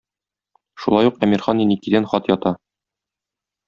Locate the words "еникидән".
1.67-2.11